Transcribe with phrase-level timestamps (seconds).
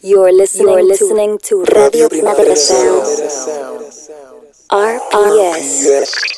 [0.00, 3.02] You're listening, You're listening to, to Radio Primavera Sound.
[4.70, 5.88] RPS.
[5.90, 6.37] Heavy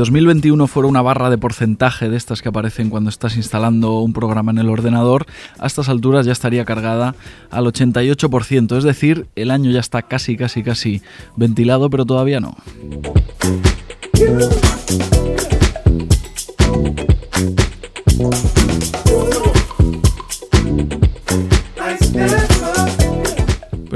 [0.00, 4.50] 2021 fuera una barra de porcentaje de estas que aparecen cuando estás instalando un programa
[4.50, 5.26] en el ordenador,
[5.58, 7.14] a estas alturas ya estaría cargada
[7.50, 11.02] al 88%, es decir, el año ya está casi, casi, casi
[11.36, 12.56] ventilado, pero todavía no.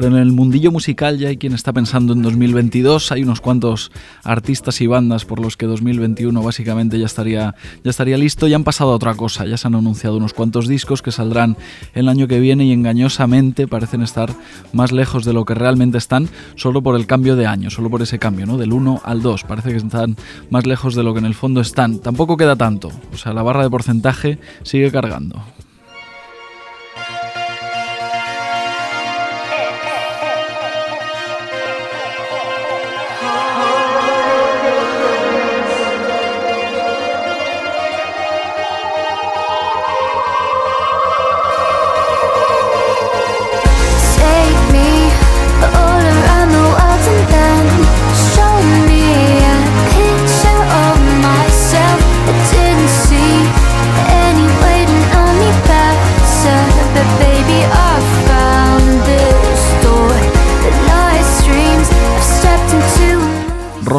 [0.05, 3.11] Pero en el mundillo musical ya hay quien está pensando en 2022.
[3.11, 3.91] Hay unos cuantos
[4.23, 8.47] artistas y bandas por los que 2021 básicamente ya estaría, ya estaría listo.
[8.47, 9.47] Ya han pasado a otra cosa.
[9.47, 11.57] Ya se han anunciado unos cuantos discos que saldrán
[11.95, 14.29] el año que viene y engañosamente parecen estar
[14.75, 18.03] más lejos de lo que realmente están solo por el cambio de año, solo por
[18.03, 18.59] ese cambio, ¿no?
[18.59, 19.45] Del 1 al 2.
[19.45, 20.17] Parece que están
[20.51, 22.01] más lejos de lo que en el fondo están.
[22.01, 22.91] Tampoco queda tanto.
[23.15, 25.43] O sea, la barra de porcentaje sigue cargando.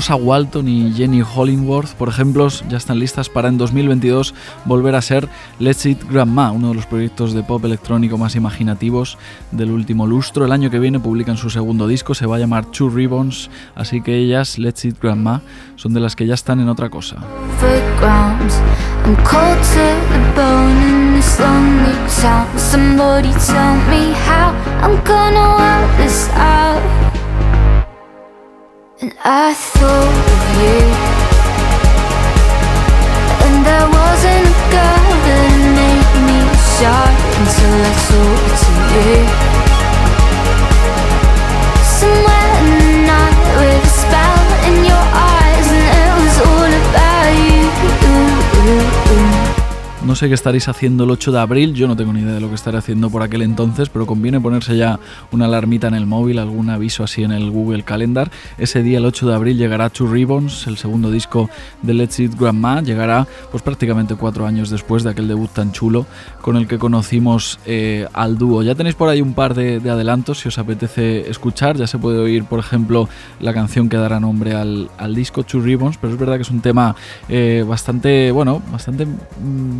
[0.06, 4.36] Rosa Walton y Jenny Hollingworth, por ejemplo, ya están listas para en 2022
[4.66, 5.28] volver a ser
[5.58, 9.18] Let's It Grandma, uno de los proyectos de pop electrónico más imaginativos
[9.50, 10.46] del último lustro.
[10.46, 14.02] El año que viene publican su segundo disco, se va a llamar Two Ribbons, así
[14.02, 15.42] que ellas, Let's It Grandma,
[15.76, 17.16] son de las que ya están en otra cosa.
[29.02, 30.80] And I thought of you.
[33.44, 36.40] And there wasn't a girl that made me
[36.80, 39.20] shy Until I talked to you.
[41.84, 42.45] Somewhere
[50.06, 52.40] no sé qué estaréis haciendo el 8 de abril, yo no tengo ni idea de
[52.40, 55.00] lo que estaré haciendo por aquel entonces, pero conviene ponerse ya
[55.32, 58.30] una alarmita en el móvil, algún aviso así en el Google Calendar.
[58.60, 61.50] Ese día, el 8 de abril, llegará Two Ribbons, el segundo disco
[61.82, 66.06] de Let's Eat Grandma, llegará pues prácticamente cuatro años después de aquel debut tan chulo
[66.42, 68.62] con el que conocimos eh, al dúo.
[68.62, 72.20] Ya tenéis por ahí un par de, adelantos si os apetece escuchar, ya se puede
[72.20, 76.36] oír, por ejemplo, la canción que dará nombre al, disco Two Ribbons, pero es verdad
[76.36, 76.96] que es un tema
[77.28, 79.08] eh, bastante, bueno, bastante,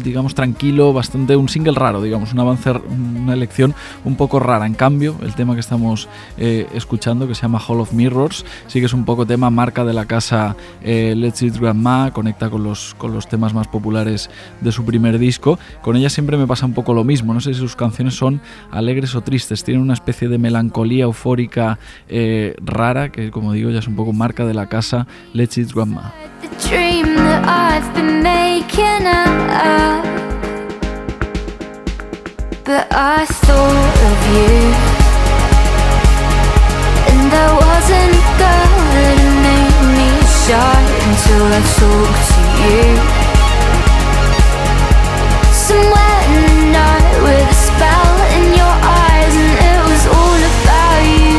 [0.04, 4.40] digamos, mm, digamos, tranquilo, bastante un single raro, digamos, un avance, una elección un poco
[4.40, 4.66] rara.
[4.66, 8.80] En cambio, el tema que estamos eh, escuchando, que se llama Hall of Mirrors, sí
[8.80, 12.64] que es un poco tema marca de la casa eh, Let's It Grandma, conecta con
[12.64, 14.30] los, con los temas más populares
[14.62, 15.60] de su primer disco.
[15.82, 18.40] Con ella siempre me pasa un poco lo mismo, no sé si sus canciones son
[18.72, 21.78] alegres o tristes, tienen una especie de melancolía eufórica
[22.08, 25.74] eh, rara, que como digo ya es un poco marca de la casa Let's It
[25.74, 26.14] Grandma.
[32.66, 34.58] But I thought of you
[37.12, 38.26] And there wasn't
[39.96, 40.10] me
[40.46, 42.90] shy Until I talked to you.
[45.54, 48.76] Somewhere in the night with a spell in your
[49.06, 51.38] eyes And it was all about you.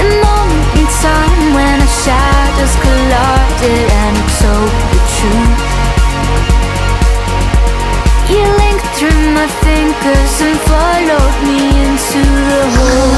[0.00, 3.97] The moment in time when our shadows collided
[10.08, 13.17] person followed me into the hole.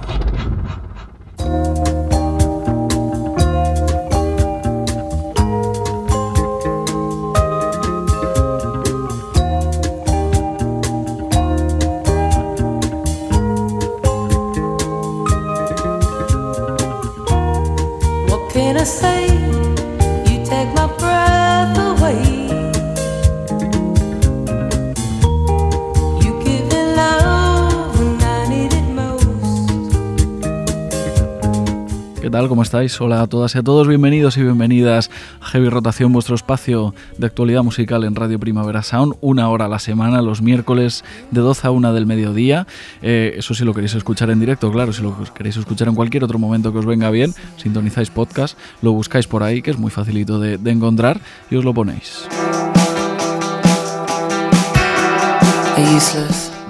[32.47, 32.99] ¿Cómo estáis?
[32.99, 35.11] Hola a todas y a todos, bienvenidos y bienvenidas
[35.41, 39.67] a Heavy Rotación, vuestro espacio de actualidad musical en Radio Primavera Sound, una hora a
[39.67, 42.65] la semana, los miércoles de 12 a 1 del mediodía.
[43.01, 46.23] Eh, eso si lo queréis escuchar en directo, claro, si lo queréis escuchar en cualquier
[46.23, 49.91] otro momento que os venga bien, sintonizáis podcast, lo buscáis por ahí, que es muy
[49.91, 52.27] facilito de, encontrar, y os lo ponéis.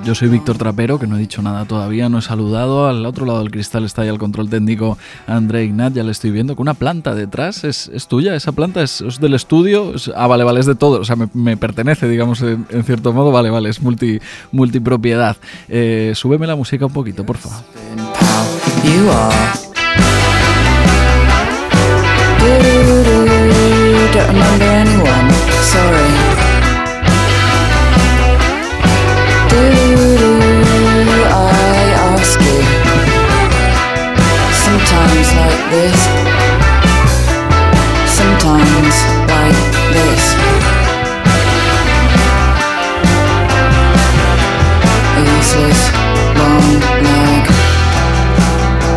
[0.03, 2.88] Yo soy Víctor Trapero, que no he dicho nada todavía, no he saludado.
[2.88, 6.31] Al otro lado del cristal está ya el control técnico André Ignat, ya le estoy
[6.31, 7.63] viendo, con una planta detrás.
[7.63, 8.36] ¿Es, es tuya?
[8.36, 9.94] ¿Esa planta es, del estudio?
[9.94, 11.00] Es- ah, vale, vale, es de todo.
[11.01, 13.31] O sea, me, pertenece, digamos, en, en cierto modo.
[13.31, 14.19] Vale, vale, es multi,
[14.51, 15.38] multipropiedad.
[15.69, 17.59] Eh, súbeme la música un poquito, por favor.
[35.71, 36.04] This.
[38.04, 38.95] Sometimes
[39.31, 39.59] like
[39.95, 40.23] this.
[45.16, 45.81] A useless
[46.35, 46.68] long
[47.07, 47.44] leg.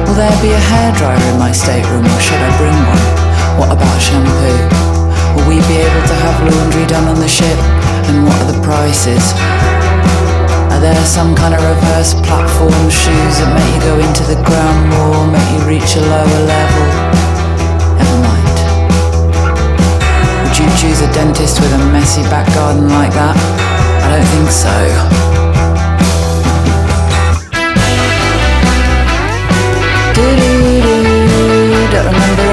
[0.02, 3.04] Will there be a hairdryer in my stateroom or should I bring one?
[3.58, 4.58] What about shampoo?
[5.34, 7.58] Will we be able to have laundry done on the ship?
[8.10, 9.73] And what are the prices?
[10.84, 15.24] There some kind of reverse platform shoes that make you go into the ground more,
[15.32, 16.84] make you reach a lower level?
[17.96, 18.58] Never mind.
[20.44, 23.32] Would you choose a dentist with a messy back garden like that?
[24.04, 24.76] I don't think so.
[31.92, 32.43] Don't remember.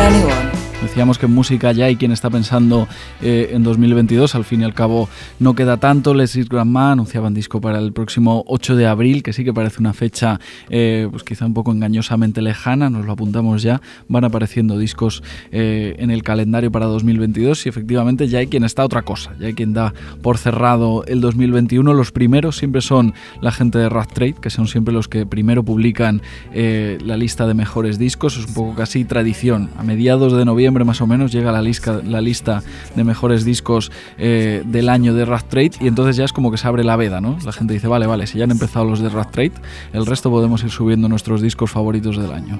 [1.01, 2.87] Decíamos que en música ya hay quien está pensando
[3.23, 6.13] eh, en 2022, al fin y al cabo no queda tanto.
[6.13, 9.93] Les Grandma anunciaban disco para el próximo 8 de abril, que sí que parece una
[9.93, 10.39] fecha
[10.69, 13.81] eh, pues quizá un poco engañosamente lejana, nos lo apuntamos ya.
[14.09, 18.85] Van apareciendo discos eh, en el calendario para 2022 y efectivamente ya hay quien está
[18.85, 21.95] otra cosa, ya hay quien da por cerrado el 2021.
[21.95, 25.63] Los primeros siempre son la gente de Rat Trade, que son siempre los que primero
[25.63, 26.21] publican
[26.53, 29.71] la lista de mejores discos, es un poco casi tradición.
[29.79, 32.61] A mediados de noviembre más o menos llega la lista,
[32.95, 36.57] de mejores discos eh, del año de Rat Trade y entonces ya es como que
[36.57, 37.37] se abre la veda, ¿no?
[37.45, 39.53] La gente dice, vale, vale, si ya han empezado los de Rat Trade,
[39.93, 42.59] el resto podemos ir subiendo nuestros discos favoritos del año.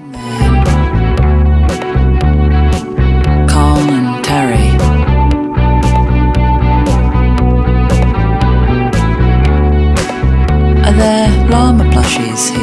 [11.49, 12.53] Llama plushies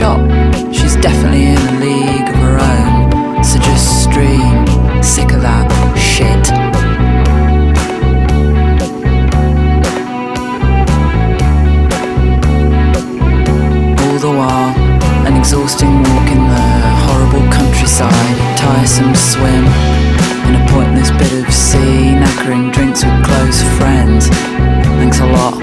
[0.00, 0.20] shop,
[3.50, 5.02] messages stream.
[5.02, 5.66] Sick of that
[5.98, 6.52] shit.
[13.98, 14.70] All the while,
[15.26, 16.66] an exhausting walk in the
[17.06, 18.36] horrible countryside.
[18.56, 19.66] Tiresome swim
[20.46, 22.14] in a pointless bit of sea.
[22.14, 24.28] Knackering drinks with close friends.
[25.00, 25.58] Thanks a lot.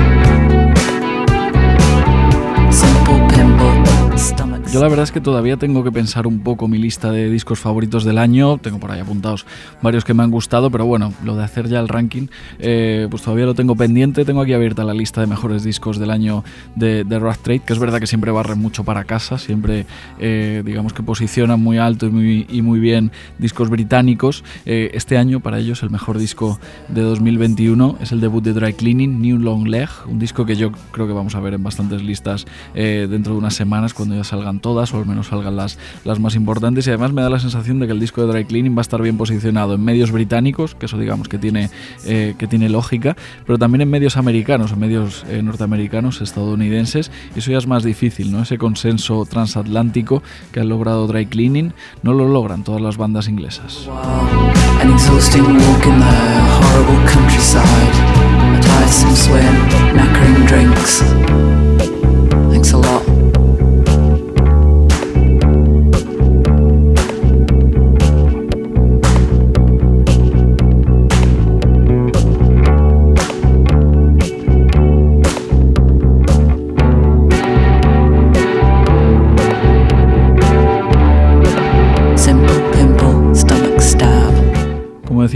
[2.73, 4.17] Simple pimple.
[4.17, 4.63] Stomach.
[4.97, 8.17] Verdad es que todavía tengo que pensar un poco mi lista de discos favoritos del
[8.17, 8.57] año.
[8.57, 9.45] Tengo por ahí apuntados
[9.79, 13.21] varios que me han gustado, pero bueno, lo de hacer ya el ranking, eh, pues
[13.21, 14.25] todavía lo tengo pendiente.
[14.25, 17.73] Tengo aquí abierta la lista de mejores discos del año de, de Rough Trade, que
[17.73, 19.85] es verdad que siempre barre mucho para casa, siempre
[20.17, 24.43] eh, digamos que posicionan muy alto y muy, y muy bien discos británicos.
[24.65, 28.73] Eh, este año para ellos el mejor disco de 2021 es el debut de Dry
[28.73, 32.01] Cleaning, New Long Leg, un disco que yo creo que vamos a ver en bastantes
[32.01, 36.19] listas dentro de unas semanas cuando ya salgan todas, o al menos salgan las, las
[36.19, 36.87] más importantes.
[36.87, 38.81] Y además me da la sensación de que el disco de Dry Cleaning va a
[38.81, 41.69] estar bien posicionado en medios británicos, que eso digamos que tiene,
[42.05, 43.15] eh, que tiene lógica,
[43.45, 47.11] pero también en medios americanos, en medios eh, norteamericanos, estadounidenses.
[47.35, 48.41] Y eso ya es más difícil, ¿no?
[48.41, 53.89] Ese consenso transatlántico que ha logrado Dry Cleaning no lo logran todas las bandas inglesas.
[62.49, 63.16] Thanks a lot.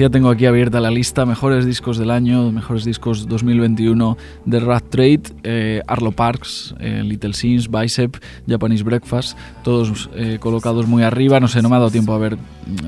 [0.01, 4.83] Decía, tengo aquí abierta la lista mejores discos del año, mejores discos 2021 de Rat
[4.89, 8.17] Trade, eh, Arlo Parks, eh, Little Sims, Bicep,
[8.47, 11.39] Japanese Breakfast, todos eh, colocados muy arriba.
[11.39, 12.39] No sé, no me ha dado tiempo a ver,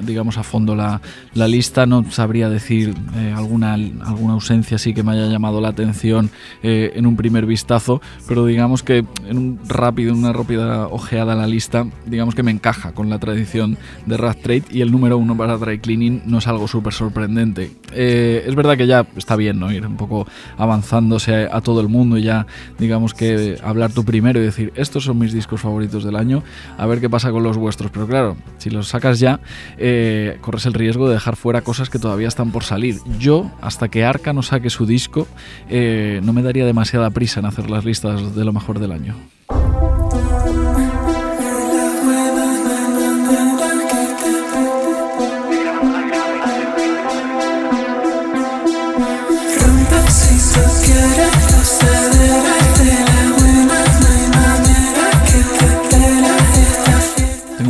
[0.04, 1.02] digamos, a fondo la,
[1.36, 1.86] la lista.
[1.86, 2.96] No sabría decir
[3.36, 6.32] alguna, alguna ausencia así que me haya llamado la atención
[6.64, 11.46] en un primer vistazo, pero digamos que en un rápido, una rápida ojeada a la
[11.46, 13.78] lista, digamos que me encaja con la tradición
[14.08, 17.72] de Rat Trade y el número uno para Dry Cleaning no es algo súper sorprendente.
[17.92, 19.72] Eh, es verdad que ya está bien, ¿no?
[19.72, 20.26] Ir un poco
[20.58, 22.48] avanzándose a, todo el mundo y ya,
[22.80, 26.44] digamos que hablar tú primero y decir, estos son mis discos favoritos del año,
[26.78, 27.92] a ver qué pasa con los vuestros.
[27.92, 29.40] Pero claro, si los sacas ya,
[29.78, 32.98] eh, corres el riesgo de dejar fuera cosas que todavía están por salir.
[33.20, 35.28] Yo, hasta que Arca no saque su disco,
[35.70, 39.16] eh, no me daría demasiada prisa en hacer las listas de lo mejor del año.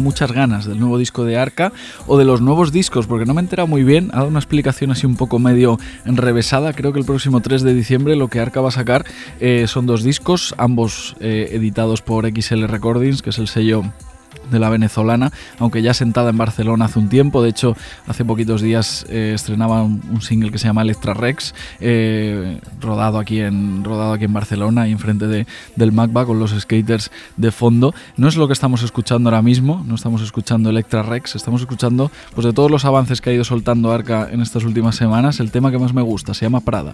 [0.03, 1.71] Muchas ganas del nuevo disco de Arca
[2.05, 4.39] o de los nuevos discos, porque no me he enterado muy bien, ha dado una
[4.39, 6.73] explicación así un poco medio enrevesada.
[6.73, 9.05] Creo que el próximo 3 de diciembre lo que Arca va a sacar
[9.39, 13.83] eh, son dos discos, ambos eh, editados por XL Recordings, que es el sello
[14.51, 17.41] de la venezolana, aunque ya sentada en Barcelona hace un tiempo.
[17.41, 17.75] De hecho,
[18.07, 23.39] hace poquitos días eh, estrenaba un, single que se llama Electra Rex, eh, rodado, aquí
[23.39, 27.93] en, rodado aquí en Barcelona y enfrente de, del Macba con los skaters de fondo.
[28.15, 32.11] No es lo que estamos escuchando ahora mismo, no estamos escuchando Electra Rex, estamos escuchando
[32.35, 35.39] pues, de todos los avances que ha ido soltando Arca en estas últimas semanas.
[35.39, 36.93] El tema que más me gusta se llama Prada.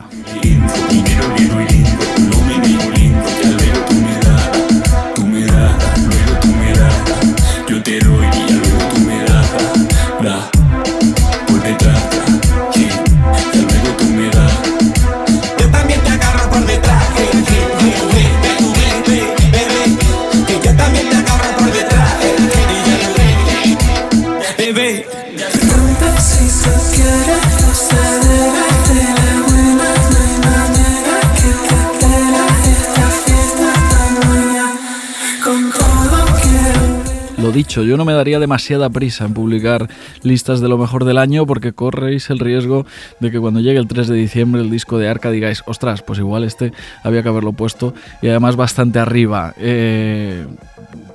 [38.10, 39.88] Me daría demasiada prisa en publicar
[40.24, 42.88] listas de lo mejor del año porque corréis el riesgo
[43.20, 46.18] de que cuando llegue el 3 de diciembre el disco de Arca digáis, ostras, pues
[46.18, 46.74] igual este
[47.04, 49.54] había que haberlo puesto y además bastante arriba.
[49.58, 50.44] Eh,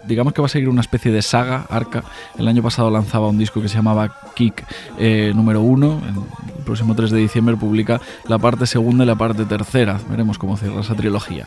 [0.07, 2.05] digamos que va a seguir una especie de saga, Arca.
[2.39, 4.65] El año pasado lanzaba un disco que se llamaba Kick
[4.97, 6.01] eh, número 1.
[6.59, 9.99] El próximo 3 de diciembre publica la parte segunda y la parte tercera.
[10.09, 11.47] Veremos cómo cierra esa trilogía.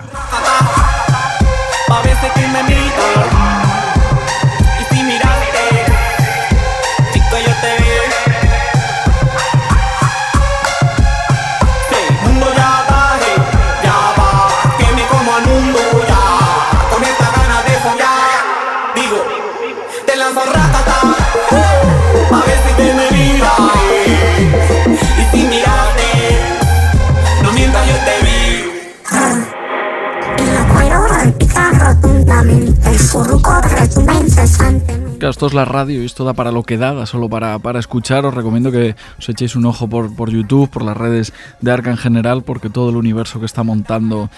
[35.30, 38.26] esto es la radio y esto da para lo que da, solo para, para escuchar.
[38.26, 41.92] Os recomiendo que os echéis un ojo por, por YouTube, por las redes de Arca
[41.92, 44.30] en general, porque todo el universo que está montando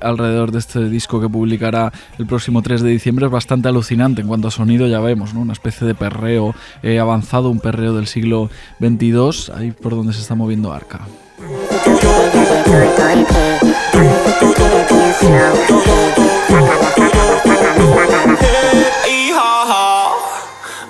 [0.00, 4.20] alrededor de este disco que publicará el próximo 3 de diciembre es bastante alucinante.
[4.20, 5.40] En cuanto a sonido, ya vemos, ¿no?
[5.40, 6.54] Una especie de perreo
[7.00, 8.50] avanzado, un perreo del siglo
[8.80, 11.00] XXII, ahí por donde se está moviendo Arca.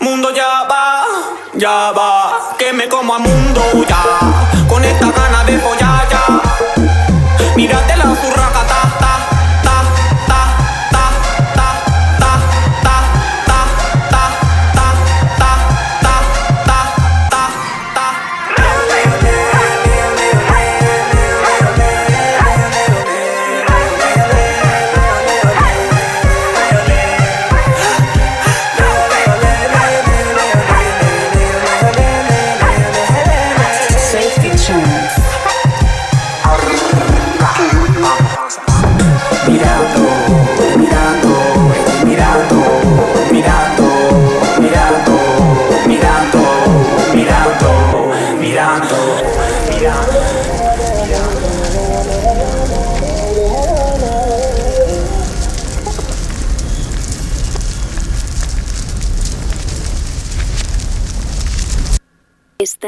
[0.01, 1.05] Mundo ya va,
[1.55, 4.36] ya va, que me como a mundo ya,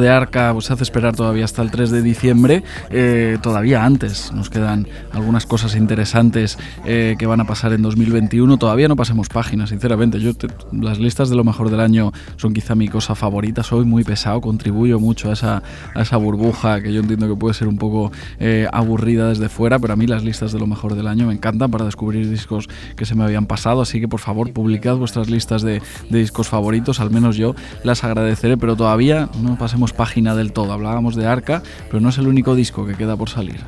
[0.00, 4.32] De Arca se hace esperar todavía hasta el 3 de diciembre, eh, todavía antes.
[4.32, 4.86] Nos quedan
[5.34, 8.56] algunas cosas interesantes eh, que van a pasar en 2021.
[8.56, 10.20] Todavía no pasemos páginas, sinceramente.
[10.20, 10.30] Yo
[10.70, 13.64] las listas de lo mejor del año son quizá mi cosa favorita.
[13.64, 17.52] Soy muy pesado, contribuyo mucho a esa, a esa burbuja que yo entiendo que puede
[17.52, 20.94] ser un poco eh, aburrida desde fuera, pero a mí las listas de lo mejor
[20.94, 23.82] del año me encantan para descubrir discos que se me habían pasado.
[23.82, 28.04] Así que por favor, publicad vuestras listas de, de discos favoritos, al menos yo las
[28.04, 30.72] agradeceré, pero todavía no pasemos página del todo.
[30.72, 33.58] Hablábamos de Arca, pero no es el único disco que queda por salir.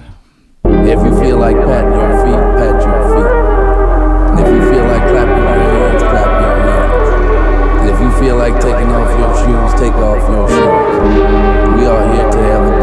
[0.96, 3.32] If you feel like patting your feet, pat your feet.
[4.32, 7.08] And if you feel like clapping your hands, clap your hands.
[7.80, 11.76] And if you feel like taking off your shoes, take off your shoes.
[11.76, 12.75] We are here to have a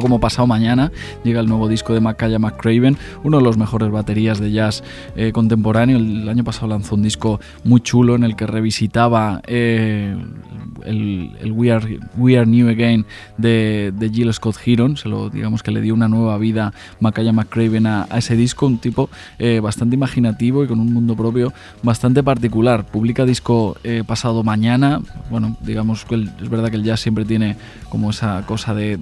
[0.00, 0.92] como pasado mañana
[1.24, 4.82] llega el nuevo disco de Macaya McCraven, uno de los mejores baterías de jazz
[5.16, 5.98] eh, contemporáneo.
[5.98, 10.16] El año pasado lanzó un disco muy chulo en el que revisitaba eh,
[10.84, 13.06] el, We, Are, We, Are, New Again
[13.38, 17.32] de, de Jill Scott Heron, se lo digamos que le dio una nueva vida Macaya
[17.32, 22.22] McCraven a, ese disco, un tipo eh, bastante imaginativo y con un mundo propio bastante
[22.22, 22.84] particular.
[22.84, 27.56] Publica disco eh, pasado mañana, bueno, digamos que es verdad que el jazz siempre tiene
[27.88, 28.98] como esa cosa de,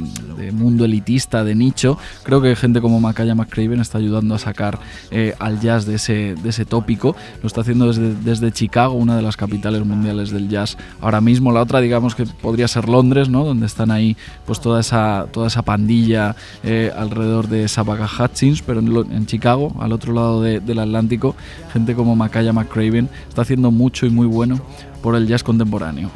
[0.52, 1.98] mundo elitista, de nicho.
[2.22, 4.78] Creo que gente como Macaya McCraven está ayudando a sacar
[5.10, 7.16] eh, al jazz de ese, de ese tópico.
[7.42, 11.52] Lo está haciendo desde, desde Chicago, una de las capitales mundiales del jazz ahora mismo.
[11.52, 13.44] La otra, digamos que podría ser Londres, ¿no?
[13.44, 18.80] Donde están ahí pues toda esa, toda esa pandilla eh, alrededor de Sabaga Hutchins, pero
[18.80, 21.36] en, Chicago, al otro lado del Atlántico,
[21.72, 24.60] gente como Makaya McCraven está haciendo mucho y muy bueno
[25.00, 26.10] por el jazz contemporáneo.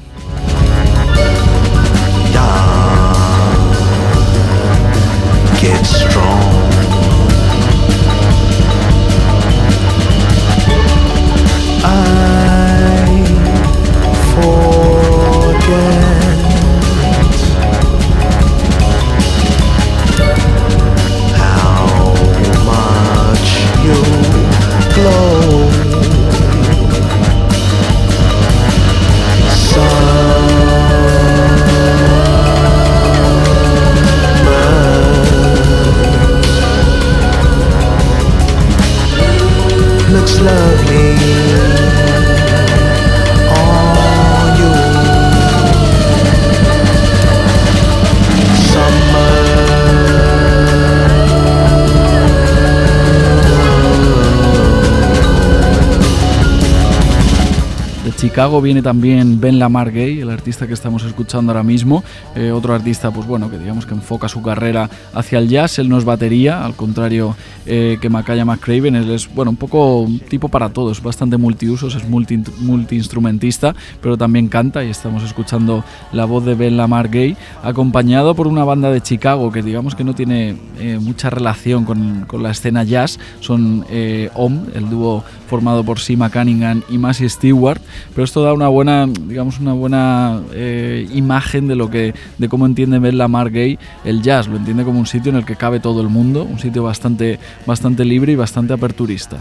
[58.24, 62.04] Chicago viene también Ben Lamar Gay, artista que estamos escuchando ahora mismo.
[62.34, 65.78] Eh, otro artista, pues bueno, que digamos que enfoca su carrera hacia el jazz.
[65.78, 68.96] Él no es batería, al contrario eh, que Macaya McCraven.
[68.96, 74.48] Él es, bueno, un poco tipo para todos, bastante multiusos, es multi, multi-instrumentista, pero también
[74.48, 79.00] canta y estamos escuchando la voz de Ben Lamar Gay, acompañado por una banda de
[79.00, 83.18] Chicago que digamos que no tiene eh, mucha relación con, con, la escena jazz.
[83.40, 83.86] Son
[84.34, 87.80] OM, el dúo formado por Sima Cunningham y Massey Stewart,
[88.14, 92.66] pero esto da una buena, digamos, una buena eh, imagen de lo que, de cómo
[92.66, 94.48] entiende Ben Lamar Gay el jazz.
[94.48, 97.38] Lo entiende como un sitio en el que cabe todo el mundo, un sitio bastante,
[97.66, 99.38] bastante libre y bastante aperturista.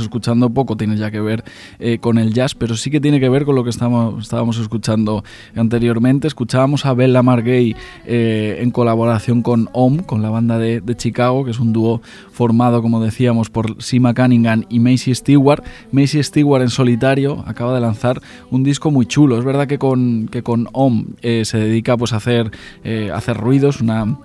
[0.00, 1.44] Escuchando poco tiene ya que ver
[1.78, 5.24] eh, con el jazz, pero sí que tiene que ver con lo que estábamos escuchando
[5.56, 6.26] anteriormente.
[6.26, 7.76] Escuchábamos a Bella Margay
[8.06, 12.80] eh, en colaboración con OM, con la banda de, Chicago, que es un dúo formado,
[12.80, 15.64] como decíamos, por Sima Cunningham y Macy Stewart.
[15.90, 19.38] Macy Stewart en solitario acaba de lanzar un disco muy chulo.
[19.38, 22.50] Es verdad que con, que con OM eh, se dedica pues, a, hacer,
[22.84, 24.16] a hacer ruidos, una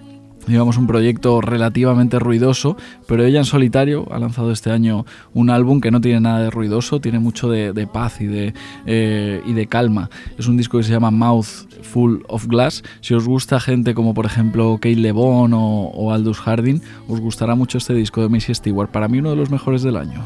[0.50, 2.76] Llevamos un proyecto relativamente ruidoso,
[3.08, 6.50] pero ella en solitario ha lanzado este año un álbum que no tiene nada de
[6.50, 8.56] ruidoso, tiene mucho de, de paz y de,
[8.88, 10.10] eh, y de calma.
[10.40, 11.46] Es un disco que se llama Mouth
[11.84, 12.84] Full of Glass.
[13.02, 17.54] Si os gusta gente como por ejemplo Kate Lebon o, o Aldous Hardin, os gustará
[17.54, 18.90] mucho este disco de Missy Stewart.
[18.90, 20.20] Para mí uno de los mejores del año.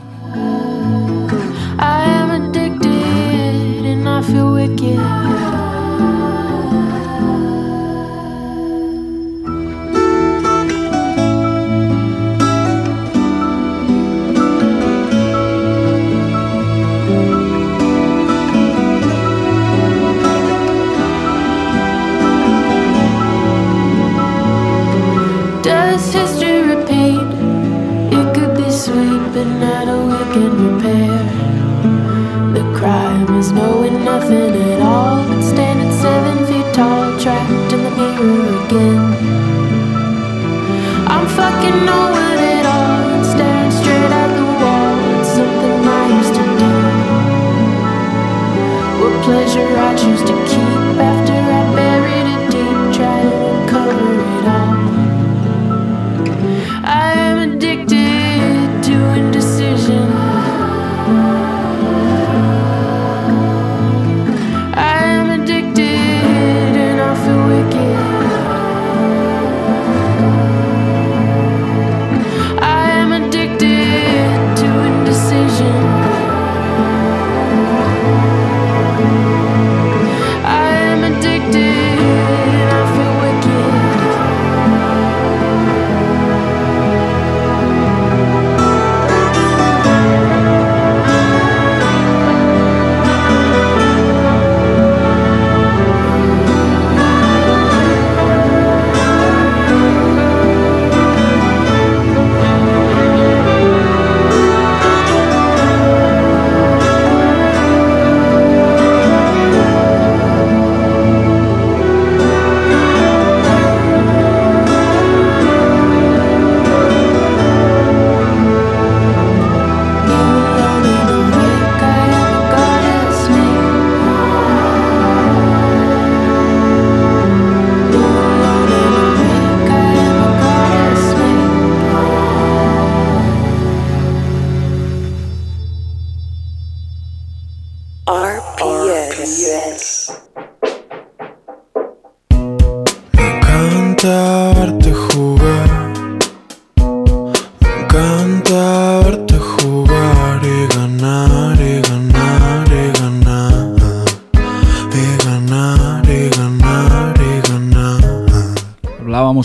[1.80, 5.63] I am addicted and I feel wicked.
[29.48, 31.20] a repair.
[32.54, 37.92] The crime is knowing nothing at all, but standing seven feet tall, trapped in the
[37.92, 39.00] mirror again.
[41.08, 42.23] I'm fucking.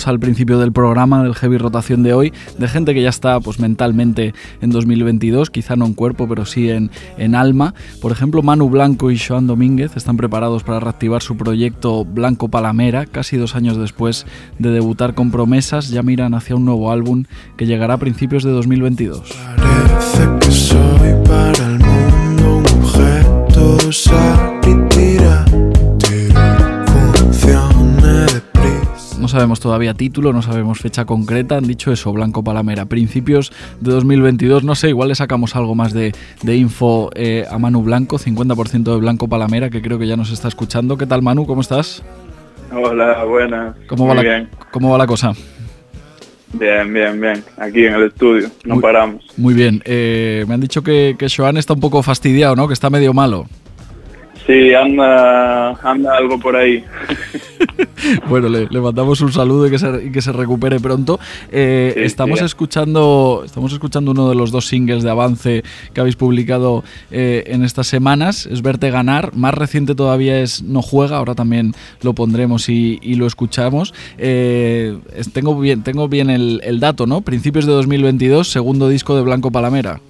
[0.09, 3.59] Al principio del programa, del heavy rotación de hoy, de gente que ya está pues
[3.59, 7.75] mentalmente en 2022, quizá no en cuerpo, pero sí en, en alma.
[8.01, 13.07] Por ejemplo, Manu Blanco y Joan Domínguez están preparados para reactivar su proyecto Blanco Palamera.
[13.07, 14.27] Casi dos años después
[14.59, 17.25] de debutar con promesas, ya miran hacia un nuevo álbum
[17.57, 19.23] que llegará a principios de 2022.
[19.57, 21.88] Parece que soy para el
[29.38, 31.57] sabemos todavía título, no sabemos fecha concreta.
[31.57, 32.87] Han dicho eso, Blanco Palamera.
[32.87, 37.57] Principios de 2022, no sé, igual le sacamos algo más de, de info eh, a
[37.57, 40.98] Manu Blanco, 50% de Blanco Palamera, que creo que ya nos está escuchando.
[40.98, 41.46] ¿Qué tal, Manu?
[41.46, 42.03] ¿Cómo estás?
[42.72, 43.77] Hola, buenas.
[43.87, 44.48] ¿Cómo, Muy va la.
[44.72, 45.33] ¿Cómo va la cosa?
[46.55, 47.44] Bien, bien, bien.
[47.59, 49.24] Aquí en el estudio, no Muy- paramos.
[49.37, 49.81] Muy bien.
[49.85, 52.66] Eh, me han dicho que, que Joan está un poco fastidiado, ¿no?
[52.66, 53.46] Que está medio malo.
[54.49, 56.83] Sí, anda, anda algo por ahí.
[58.29, 61.19] Bueno, le, le mandamos un saludo y que se, y que se recupere pronto.
[61.51, 62.45] Eh, Sí, estamos sí.
[62.45, 67.65] escuchando, estamos escuchando uno de los dos singles de avance que habéis publicado eh, en
[67.65, 68.47] estas semanas.
[68.47, 69.35] Es Verte Ganar.
[69.35, 71.17] Más reciente todavía es No Juega.
[71.19, 73.93] Ahora también lo pondremos y, y lo escuchamos.
[74.17, 74.97] Eh,
[75.33, 77.21] tengo bien, tengo bien el, el dato, ¿no?
[77.23, 80.01] Principios de 2022, segundo disco de Blanco Palamera.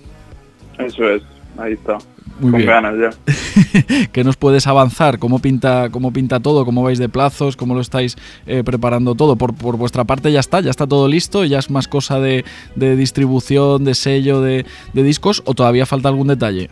[0.78, 1.22] Eso es,
[1.58, 1.98] ahí está.
[2.40, 2.66] Muy Con bien.
[2.70, 4.06] ganas ya.
[4.12, 5.18] ¿Qué nos puedes avanzar?
[5.18, 6.64] ¿Cómo pinta, cómo pinta todo?
[6.64, 7.56] ¿Cómo vais de plazos?
[7.56, 8.16] ¿Cómo lo estáis
[8.46, 9.34] eh, preparando todo?
[9.36, 12.44] Por, por vuestra parte ya está, ya está todo listo, ya es más cosa de,
[12.76, 16.70] de distribución, de sello, de, de discos, o todavía falta algún detalle?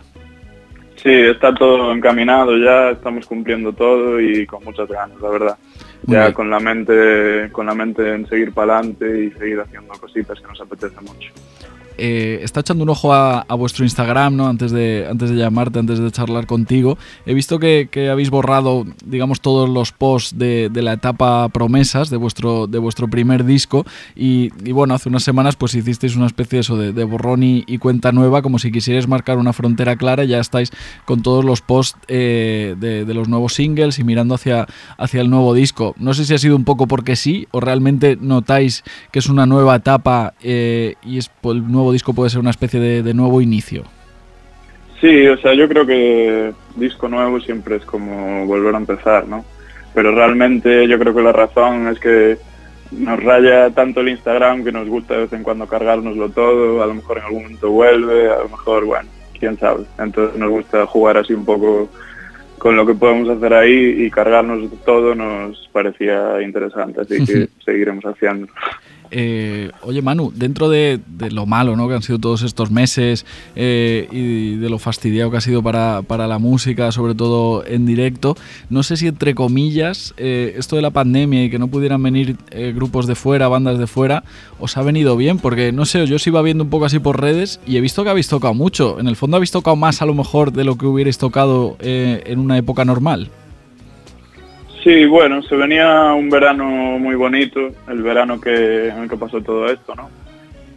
[1.03, 5.59] Sí, está todo encaminado ya, estamos cumpliendo todo y con muchas ganas, la verdad.
[6.05, 6.33] Muy Ya bien.
[6.33, 10.47] con la mente, con la mente en seguir para adelante y seguir haciendo cositas que
[10.47, 11.33] nos apetece mucho.
[11.99, 14.49] Eh, está echando un ojo a, vuestro Instagram, ¿no?
[14.49, 16.99] Antes de, antes de llamarte, antes de charlar contigo.
[17.25, 22.67] He visto que, habéis borrado, digamos, todos los posts de, la etapa promesas de vuestro,
[22.67, 23.87] de vuestro primer disco.
[24.15, 27.79] Y, bueno, hace unas semanas pues hicisteis una especie de eso de, de borrón y,
[27.79, 30.25] cuenta nueva, como si quisierais marcar una frontera clara.
[30.25, 30.71] Ya estáis
[31.05, 34.67] con todos los posts eh, de, los nuevos singles y mirando hacia,
[34.99, 35.95] hacia el nuevo disco.
[35.99, 39.47] No sé si ha sido un poco porque sí o realmente notáis que es una
[39.47, 43.41] nueva etapa eh, y es, el nuevo disco puede ser una especie de, de nuevo
[43.41, 43.85] inicio.
[45.01, 49.45] Sí, o sea, yo creo que disco nuevo siempre es como volver a empezar, ¿no?
[49.95, 52.39] Pero realmente yo creo que la razón es que
[52.93, 56.87] nos raya tanto el Instagram que nos gusta de vez en cuando cargárnoslo todo, a
[56.87, 59.85] lo mejor en algún momento vuelve, a lo mejor, bueno, quién sabe.
[59.99, 61.89] Entonces nos gusta jugar así un poco
[62.59, 68.05] con lo que podemos hacer ahí y cargarnos todo nos parecía interesante, así que seguiremos
[68.05, 68.49] haciendo.
[69.11, 71.89] Eh, oye Manu, dentro de, lo malo ¿no?
[71.89, 76.03] que han sido todos estos meses eh, y de lo fastidiado que ha sido para,
[76.27, 78.37] la música, sobre todo en directo,
[78.69, 82.37] no sé si entre comillas eh, esto de la pandemia y que no pudieran venir
[82.75, 84.25] grupos de fuera, bandas de fuera,
[84.59, 87.21] os ha venido bien, porque no sé, yo os iba viendo un poco así por
[87.21, 88.99] redes y he visto que habéis tocado mucho.
[88.99, 92.39] En el fondo habéis tocado más a lo mejor de lo que hubierais tocado en
[92.39, 93.31] una época normal.
[94.87, 99.43] Sí, bueno, se venía un verano muy bonito, el verano que, en el que pasó
[99.43, 100.09] todo esto, ¿no?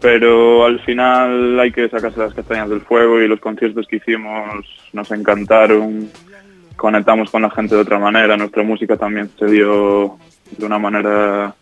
[0.02, 4.65] Pero al final hay que sacarse las castañas del fuego y los conciertos que hicimos
[4.93, 6.10] nos encantaron,
[6.76, 10.17] conectamos con la gente de otra manera, nuestra música también se dio
[10.58, 11.54] de una manera,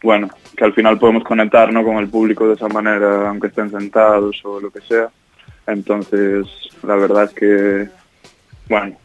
[0.00, 1.82] bueno, que al final podemos conectar ¿no?
[1.82, 5.08] con el público de esa manera, aunque estén sentados o lo que sea.
[5.66, 6.46] Entonces,
[6.84, 7.88] la verdad es que,
[8.68, 8.96] bueno,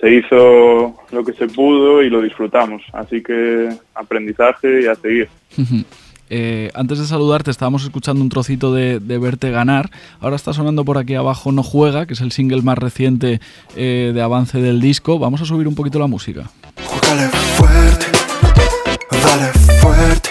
[0.00, 2.82] se hizo lo que se pudo y lo disfrutamos.
[2.92, 5.28] Así que aprendizaje y a seguir.
[6.30, 9.90] Eh, antes de saludarte estábamos escuchando un trocito de, de, Verte Ganar.
[10.20, 13.40] Ahora está sonando por aquí abajo No Juega, que es el single más reciente
[13.76, 15.18] eh, de avance del disco.
[15.18, 16.50] Vamos a subir un poquito la música.
[16.86, 18.06] Juégale fuerte,
[19.10, 20.30] dale fuerte,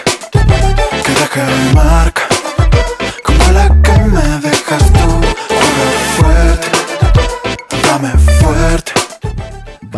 [1.04, 2.23] que deje marca,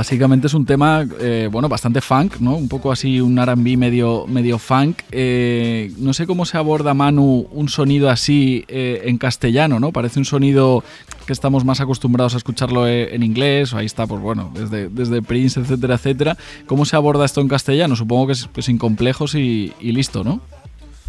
[0.07, 2.55] Básicamente es un tema, eh, bueno, bastante funk, ¿no?
[2.55, 4.99] Un poco así, un R&B medio, medio funk.
[5.11, 9.91] Eh, no sé cómo se aborda, Manu, un sonido así eh, en castellano, ¿no?
[9.91, 10.85] Parece un sonido
[11.27, 15.23] que estamos más acostumbrados a escucharlo en inglés, o ahí está, pues bueno, desde, desde
[15.23, 16.37] Prince, etcétera, etcétera.
[16.67, 17.97] ¿Cómo se aborda esto en castellano?
[17.97, 20.41] Supongo que es pues, sin complejos y, listo, ¿no?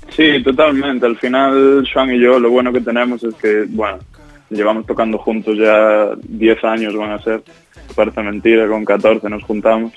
[0.10, 1.06] Sí, totalmente.
[1.06, 4.00] Al final, Sean y yo, lo bueno que tenemos es que, bueno,
[4.50, 7.44] llevamos tocando juntos ya 10 años, van a ser
[7.96, 9.94] parece mentira, con 14 nos juntamos.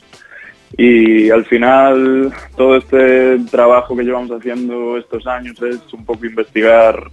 [0.76, 7.10] Y al final todo este trabajo que llevamos haciendo estos años es un poco investigar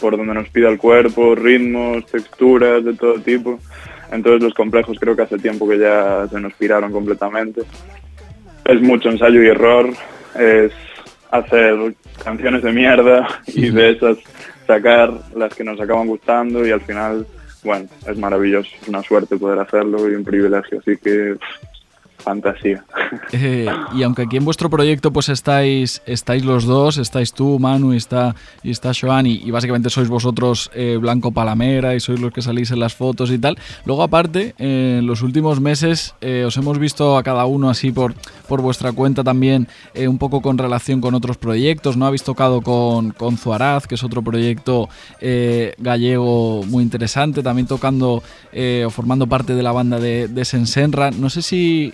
[0.00, 3.60] por donde nos pida el cuerpo, ritmos, texturas de todo tipo.
[4.10, 7.62] Entonces los complejos creo que hace tiempo que ya se nos piraron completamente.
[8.64, 9.90] Es mucho ensayo y error,
[11.38, 14.18] hacer canciones de mierda y de esas
[14.66, 17.26] sacar las que nos acaban gustando y al final,
[17.62, 21.36] bueno, es maravilloso, es una suerte poder hacerlo y un privilegio, así que
[22.24, 22.84] fantasía.
[23.32, 27.92] Eh, y aunque aquí en vuestro proyecto pues estáis, estáis los dos, estáis tú, Manu,
[27.92, 32.32] y está, y está Joan, y, básicamente sois vosotros eh, Blanco Palamera y sois los
[32.32, 33.58] que salís en las fotos y tal.
[33.84, 36.14] Luego aparte, eh, en los últimos meses
[36.46, 38.14] os hemos visto a cada uno así por,
[38.48, 42.06] por vuestra cuenta también un poco con relación con otros proyectos, ¿no?
[42.06, 44.88] Habéis tocado con, con Zuaraz, que es otro proyecto
[45.78, 48.22] gallego muy interesante, también tocando
[48.86, 51.10] o formando parte de la banda de, de Sensenra.
[51.10, 51.92] No sé si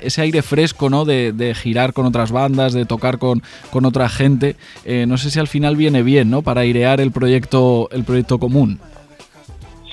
[0.00, 1.04] ese aire fresco, ¿no?
[1.04, 4.56] De, girar con otras bandas, de tocar con, con otra gente.
[4.84, 6.42] Eh, no sé si al final viene bien, ¿no?
[6.42, 8.78] Para airear el proyecto, el proyecto común.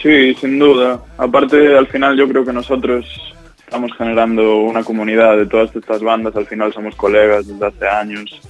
[0.02, 1.02] Sí, sin duda.
[1.18, 3.06] Aparte, al final yo creo que nosotros
[3.66, 6.36] estamos generando una comunidad de todas estas bandas.
[6.36, 8.42] Al final somos colegas desde hace años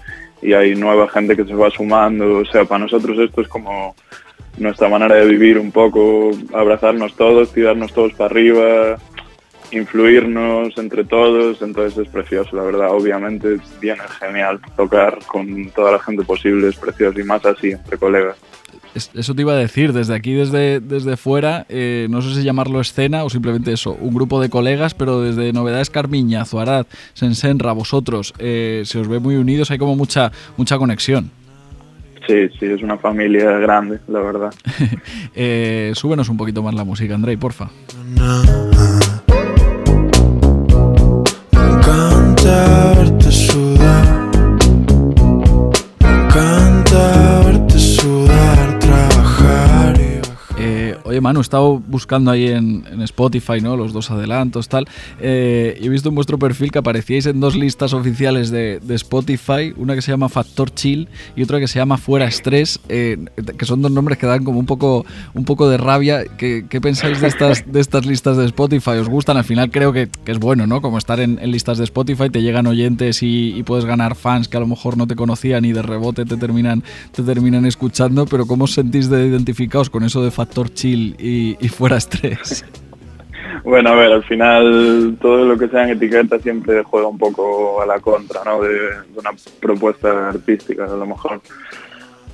[0.42, 2.40] y hay nueva gente que se va sumando.
[2.40, 3.96] O sea, para nosotros esto es como
[4.58, 8.98] nuestra manera de vivir un poco, abrazarnos todos, tirarnos todos para arriba,
[9.74, 16.00] influirnos entre todos, entonces es precioso, la verdad, obviamente viene genial tocar con toda la
[16.00, 18.38] gente posible, es precioso y más así, entre colegas.
[18.96, 22.80] Eso te iba a decir, desde aquí, desde, desde fuera, eh, no sé si llamarlo
[22.80, 28.34] escena o simplemente eso, un grupo de colegas, pero desde Novedades Carmiña, Zuarat, Sensenra, vosotros,
[28.38, 31.32] eh, se os ve muy unidos, hay como mucha, mucha conexión.
[32.28, 34.54] Sí, sí, es una familia grande, la verdad.
[35.36, 37.70] eh, súbenos un poquito más la música, Andrei, porfa.
[42.54, 42.83] Verte
[51.14, 53.78] oye, Manu, he estado buscando ahí en, Spotify, ¿no?
[53.78, 54.88] Los dos adelantos, tal.
[55.20, 59.74] Eh, y he visto en vuestro perfil que aparecíais en dos listas oficiales de, Spotify,
[59.78, 63.18] una que se llama Factor Chill y otra que se llama Fuera Estrés, eh,
[63.58, 66.24] que son dos nombres que dan como un poco, un poco de rabia.
[66.38, 68.92] ¿Qué, pensáis de estas, de estas listas de Spotify?
[68.92, 69.38] ¿Os gustan?
[69.38, 70.82] Al final creo que, es bueno, ¿no?
[70.82, 74.60] Como estar en, listas de Spotify, te llegan oyentes y, puedes ganar fans que a
[74.60, 78.66] lo mejor no te conocían y de rebote te terminan, te terminan escuchando, pero ¿cómo
[78.66, 82.66] os sentís de identificados con eso de Factor Chill y, fuera estrés?
[83.64, 87.86] Bueno, a ver, al final todo lo que sean etiquetas siempre juega un poco a
[87.86, 88.62] la contra, ¿no?
[88.62, 88.78] De,
[89.16, 89.30] una
[89.62, 91.40] propuesta artística, a lo mejor.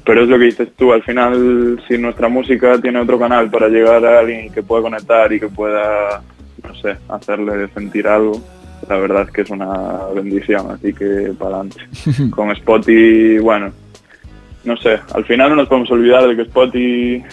[0.05, 3.67] Pero es lo que dices tú, al final si nuestra música tiene otro canal para
[3.67, 6.23] llegar a alguien que pueda conectar y que pueda,
[6.67, 8.41] no sé, hacerle sentir algo,
[8.87, 11.77] la verdad es que es una bendición, así que para adelante.
[12.31, 13.71] Con Spotify, bueno,
[14.63, 17.23] no sé, al final no nos podemos olvidar de que Spotify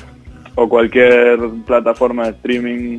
[0.57, 2.98] o cualquier plataforma de streaming,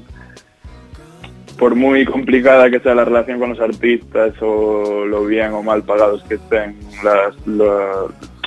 [1.58, 5.84] por muy complicada que sea la relación con los artistas o lo bien o mal
[5.84, 7.36] pagados que estén las,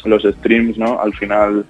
[0.05, 1.01] los streams, ¿no?
[1.01, 1.67] Al final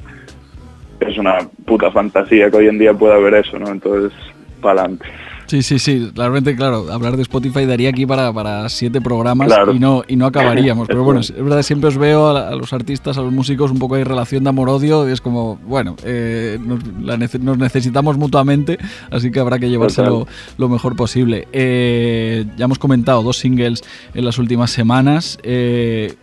[1.00, 3.68] es una puta fantasía que hoy en día pueda haber eso, ¿no?
[3.68, 4.12] Entonces,
[4.60, 5.06] para adelante.
[5.50, 6.08] Sí, sí, sí.
[6.14, 10.26] Realmente, claro, hablar de Spotify daría aquí para, para siete programas y, no, y no
[10.26, 10.86] acabaríamos.
[10.86, 13.96] Pero bueno, es verdad, siempre os veo a, los artistas, a los músicos, un poco
[13.96, 15.08] hay relación de amor-odio.
[15.08, 18.78] Es como, bueno, eh, nos, necesitamos mutuamente,
[19.10, 21.48] así que habrá que llevárselo lo mejor posible.
[21.50, 23.82] Eh, ya hemos comentado dos singles
[24.14, 25.36] en las últimas semanas.
[25.42, 26.14] Eh,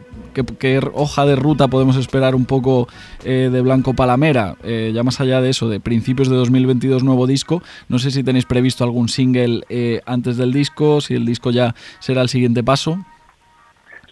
[0.59, 2.87] ¿Qué, hoja de ruta podemos esperar un poco
[3.23, 4.55] eh, de Blanco Palamera?
[4.63, 8.23] Eh, ya más allá de eso, de principios de 2022 nuevo disco, no sé si
[8.23, 12.63] tenéis previsto algún single eh, antes del disco, si el disco ya será el siguiente
[12.63, 12.97] paso.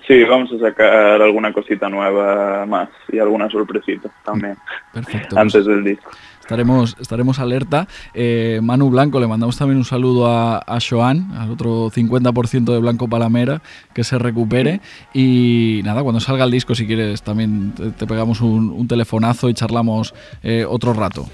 [0.07, 4.55] Sí, vamos a sacar alguna cosita nueva más y alguna sorpresita también.
[4.93, 5.37] Perfecto.
[5.37, 6.11] Antes pues del disco.
[6.45, 7.87] Estaremos, estaremos alerta.
[8.13, 12.79] Eh, Manu Blanco, le mandamos también un saludo a, a Joan, al otro 50% de
[12.79, 13.63] Blanco Palamera,
[13.95, 14.79] que se recupere.
[15.11, 20.13] Y nada, cuando salga el disco, si quieres, también te, pegamos un, telefonazo y charlamos
[20.43, 21.25] eh, otro rato.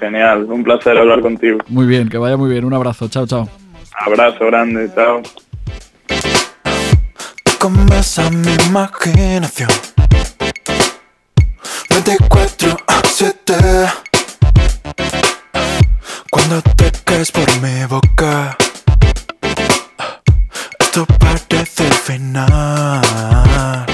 [0.00, 1.60] Genial, un placer hablar contigo.
[1.68, 2.64] Muy bien, que vaya muy bien.
[2.64, 3.48] Un abrazo, chao, chao.
[4.04, 5.22] Abrazo grande, chao.
[8.32, 9.68] mi imaginación.
[11.88, 13.54] 24 a 7
[16.30, 18.56] cuando te caes por mi boca,
[20.78, 23.86] esto parece el final.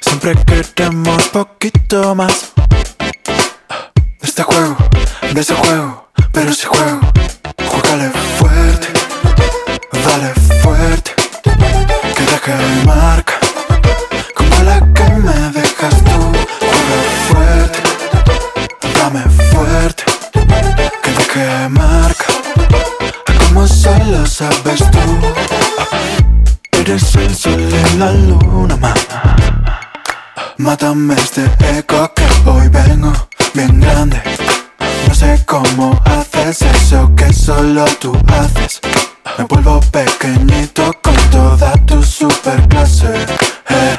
[0.00, 2.52] Siempre queremos poquito más.
[2.98, 4.76] De este juego,
[5.34, 7.00] de ese juego, pero ese juego,
[7.68, 8.88] júgale fuerte,
[10.04, 11.12] dale fuerte,
[12.14, 13.34] que deje marca
[14.34, 15.59] como la que me
[23.64, 24.98] estamos solos, sabes tú.
[26.72, 28.94] Eres el sol en la luna, mamá.
[30.56, 31.44] Mátame este
[31.76, 33.12] eco que hoy vengo
[33.54, 34.22] bien grande.
[35.08, 38.80] No sé cómo haces eso que solo tú haces.
[39.38, 43.26] Me vuelvo pequeñito con toda tu superclase.
[43.68, 43.96] Eh,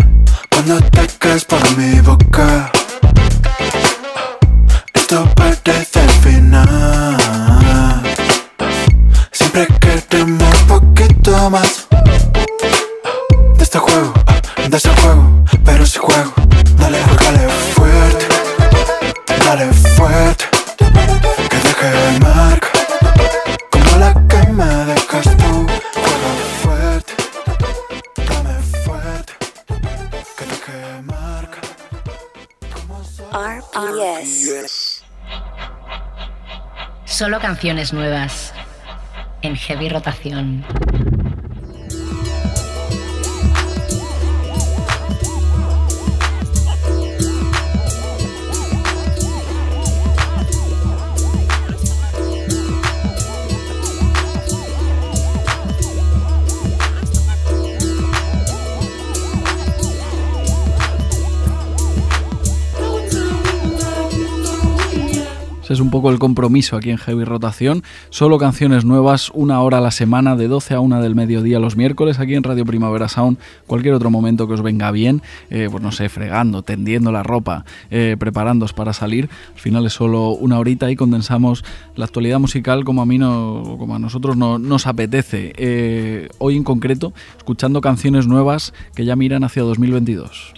[0.50, 2.72] cuando te caes por mi boca.
[11.52, 11.86] Más
[13.58, 14.14] de este juego,
[14.70, 16.32] de ese juego, pero si juego,
[16.78, 18.26] dale, dale fuerte,
[19.46, 20.46] dale fuerte,
[21.50, 22.70] que deje marca,
[23.70, 25.68] como la que me dejas tú,
[26.06, 26.32] juega
[26.64, 27.14] fuerte,
[28.30, 29.34] dame fuerte,
[30.38, 31.60] que deje marca.
[33.34, 35.04] RPS.
[37.04, 38.54] Solo canciones nuevas
[39.42, 40.64] en heavy rotación.
[65.72, 67.82] Ese es un poco el compromiso aquí en Heavy Rotación.
[68.10, 71.78] Solo canciones nuevas, una hora a la semana, de 12 a 1 del mediodía los
[71.78, 73.38] miércoles, aquí en Radio Primavera Sound.
[73.68, 77.64] Cualquier otro momento que os venga bien, eh, pues no sé, fregando, tendiendo la ropa,
[77.90, 78.18] eh,
[78.76, 79.30] para salir.
[79.54, 81.64] Al final es solo una horita y condensamos
[81.96, 85.54] la actualidad musical como a mí no, como a nosotros no, nos apetece.
[85.56, 90.54] Eh, hoy en concreto, escuchando canciones nuevas que ya miran hacia 2022.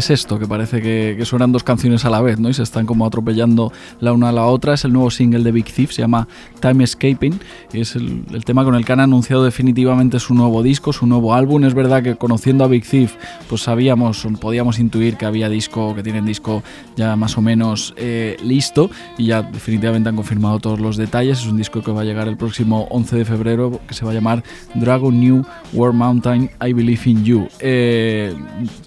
[0.00, 0.38] ¿Qué es esto?
[0.38, 2.48] Que parece que, suenan dos canciones a la vez, ¿no?
[2.48, 3.70] Y se están como atropellando
[4.00, 4.72] la una a la otra.
[4.72, 6.26] Es el nuevo single de Big Thief, se llama
[6.58, 7.38] Time Escaping.
[7.74, 11.64] Es el, tema con el que han anunciado definitivamente su nuevo disco, su nuevo álbum.
[11.64, 16.02] Es verdad que conociendo a Big Thief, pues sabíamos, podíamos intuir que había disco, que
[16.02, 16.62] tienen disco
[16.96, 18.88] ya más o menos eh, listo.
[19.18, 21.40] Y ya definitivamente han confirmado todos los detalles.
[21.40, 24.12] Es un disco que va a llegar el próximo 11 de febrero, que se va
[24.12, 24.42] a llamar
[24.76, 25.44] Dragon New
[25.74, 27.48] War Mountain I Believe in You.
[27.58, 28.34] Eh,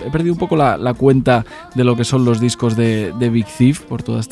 [0.04, 1.46] he perdido un poco la, la cuenta
[1.76, 4.30] de lo que son los discos de, de Big Thief por todos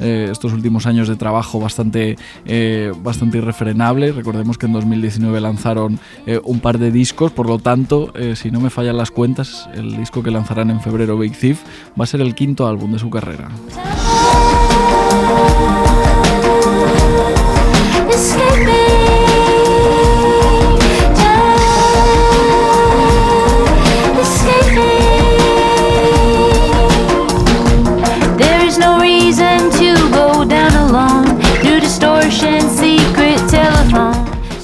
[0.00, 4.10] eh, estos últimos años de trabajo bastante, eh, bastante irrefrenable.
[4.10, 8.50] Recordemos que en 2019 lanzaron eh, un par de discos, por lo tanto, eh, si
[8.50, 11.62] no me fallan las cuentas, el disco que lanzarán en febrero Big Thief
[11.98, 13.48] va a ser el quinto álbum de su carrera.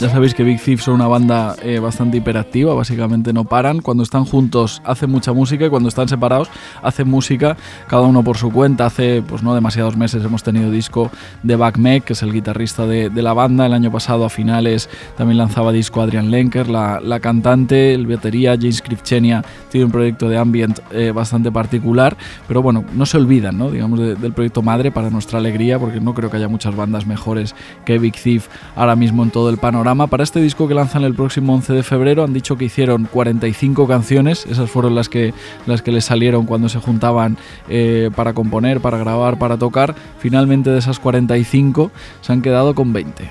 [0.05, 3.80] Ya sabéis que Big Thief son una banda eh, bastante hiperactiva, básicamente no paran.
[3.80, 6.50] Cuando están juntos hacen mucha música y cuando están separados
[6.82, 8.84] hacen música cada uno por su cuenta.
[8.84, 11.11] Hace pues no demasiados meses hemos tenido disco
[11.42, 13.64] de Back Meg, que es el guitarrista de, de la banda.
[13.64, 18.57] El año pasado a finales también lanzaba disco Adrian Lenker, la, la cantante, el batería
[18.61, 22.14] James Krivchenia tiene un proyecto de ambient eh, bastante particular,
[22.46, 23.70] pero bueno, no se olvidan, ¿no?
[23.70, 27.07] digamos, de- del proyecto madre para nuestra alegría, porque no creo que haya muchas bandas
[27.07, 27.55] mejores
[27.86, 29.93] que Big Thief ahora mismo en todo el panorama.
[29.95, 33.86] Para este disco que lanzan el próximo 11 de febrero han dicho que hicieron 45
[33.86, 35.32] canciones, esas fueron las que,
[35.66, 37.38] las que les salieron cuando se juntaban
[37.68, 39.95] eh, para componer, para grabar, para tocar.
[40.18, 41.92] Finalmente de esas 45
[42.22, 43.30] se han quedado con 20.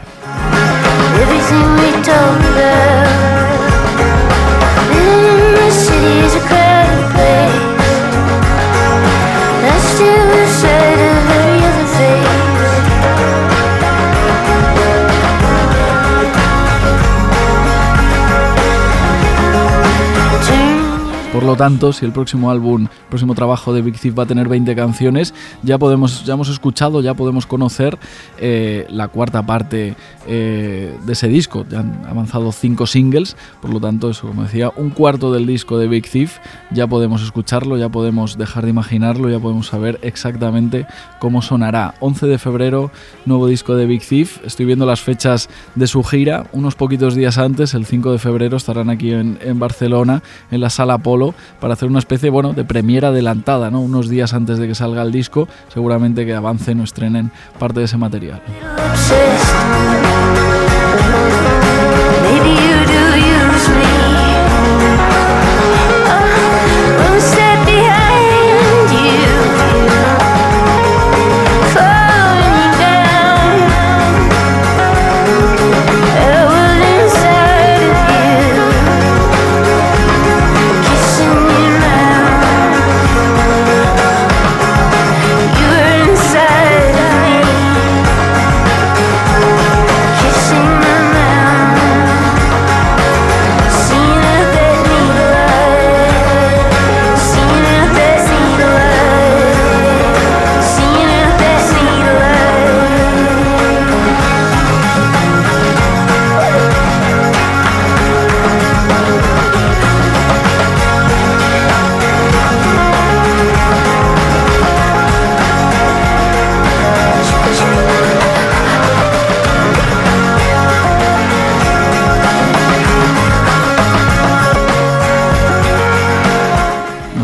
[21.34, 24.26] Por lo tanto, si el próximo álbum, el próximo trabajo de Big Thief va a
[24.28, 27.98] tener 20 canciones, ya podemos, ya hemos escuchado, ya podemos conocer
[28.38, 29.96] eh, la cuarta parte
[30.28, 31.66] eh, de ese disco.
[31.68, 35.80] Ya han avanzado cinco singles, por lo tanto, eso, como decía, un cuarto del disco
[35.80, 36.38] de Big Thief,
[36.70, 40.86] ya podemos escucharlo, ya podemos dejar de imaginarlo, ya podemos saber exactamente
[41.20, 41.96] cómo sonará.
[42.00, 42.92] 11 de febrero,
[43.26, 44.38] nuevo disco de Big Thief.
[44.46, 48.56] Estoy viendo las fechas de su gira, unos poquitos días antes, el 5 de febrero,
[48.56, 50.22] estarán aquí en, en Barcelona,
[50.52, 51.23] en la Sala Polo
[51.60, 53.82] para hacer una especie bueno, de premiera adelantada, ¿no?
[53.82, 57.86] unos días antes de que salga el disco, seguramente que avancen o estrenen parte de
[57.86, 58.42] ese material.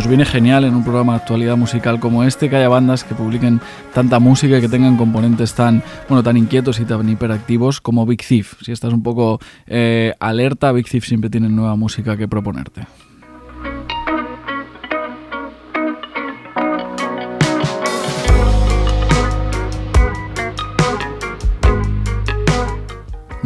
[0.10, 3.62] Viene genial en un programa de actualidad musical como este que haya bandas que publiquen
[3.94, 8.26] tanta música y que tengan componentes tan, bueno, tan inquietos y tan hiperactivos como Big
[8.28, 8.56] Thief.
[8.62, 12.88] Si estás un poco eh, alerta, Big Thief siempre tiene nueva música que proponerte.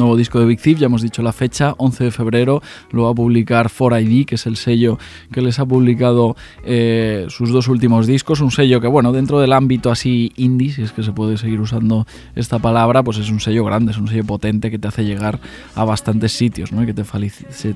[0.04, 3.12] Nuevo disco de Big Thief, ya hemos dicho la fecha, 11 de febrero, lo va
[3.12, 5.00] a publicar 4ID, que es el sello
[5.32, 6.36] que les ha publicado
[6.66, 10.82] eh, sus dos últimos discos, un sello que, bueno, dentro del ámbito así indie, si
[10.82, 14.10] es que se puede seguir usando esta palabra, pues es un sello grande, es un
[14.10, 15.40] sello potente que te hace llegar
[15.76, 16.84] a bastantes sitios, ¿no?
[16.84, 17.04] Y que te,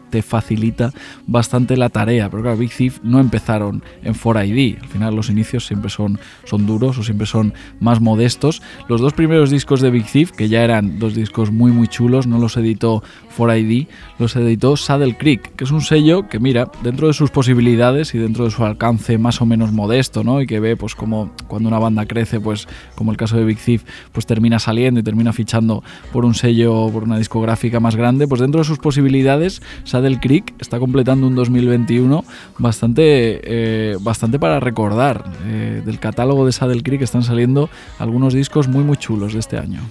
[0.10, 0.92] te facilita
[1.28, 5.66] bastante la tarea, pero claro, Big Thief no empezaron en 4ID, al final los inicios
[5.66, 8.62] siempre son, son duros o siempre son más modestos.
[8.90, 12.17] Los dos primeros discos de Big Thief, que ya eran dos discos muy muy chulos,
[12.26, 13.04] no los editó
[13.38, 13.88] 4ID,
[14.18, 18.18] los editó Saddle Creek, que es un sello que mira, dentro de sus posibilidades y
[18.18, 20.42] dentro de su alcance más o menos modesto, ¿no?
[20.42, 23.60] Y que ve pues como cuando una banda crece, pues como el caso de Big
[23.60, 28.28] Thief, pues termina saliendo y termina fichando por un sello, por una discográfica más grande,
[28.28, 32.24] pues dentro de sus posibilidades, Saddle Creek está completando un 2021
[32.58, 35.26] bastante, eh, bastante para recordar.
[35.46, 39.58] Eh, del catálogo de Saddle Creek están saliendo algunos discos muy muy chulos de este
[39.58, 39.82] año.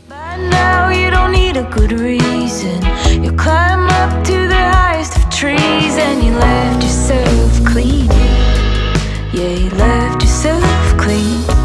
[1.56, 2.82] Need a good reason.
[3.22, 8.06] You climb up to the highest of trees and you left yourself clean.
[9.32, 11.55] Yeah, you left yourself clean.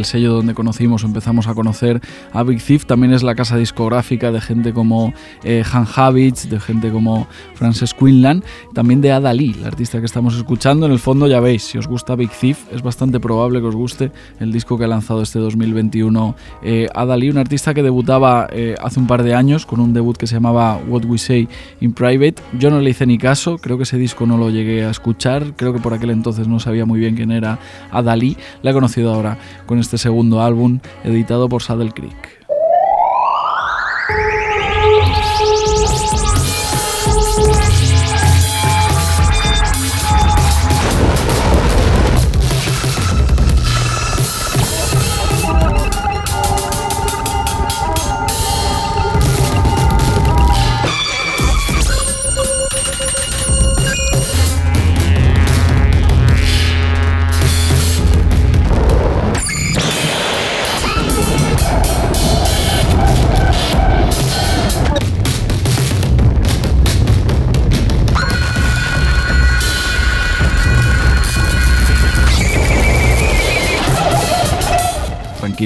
[0.00, 2.00] El sello donde conocimos empezamos a conocer
[2.32, 5.12] a Big Thief, también es la casa discográfica de gente como
[5.44, 8.42] eh, Han Habits, de gente como Frances Quinlan,
[8.72, 10.86] también de Ada Lee, la artista que estamos escuchando.
[10.86, 13.76] En el fondo ya veis, si os gusta Big Thief, es bastante probable que os
[13.76, 18.48] guste el disco que ha lanzado este 2021 eh, Ada Lee, una artista que debutaba
[18.50, 21.48] eh, hace un par de años con un debut que se llamaba What We Say
[21.80, 22.36] in Private.
[22.58, 25.54] Yo no le hice ni caso, creo que ese disco no lo llegué a escuchar,
[25.56, 27.58] creo que por aquel entonces no sabía muy bien quién era
[27.90, 28.36] Ada Lee.
[28.62, 29.36] La he conocido ahora
[29.66, 32.39] con este segundo álbum editado por Saddle Creek.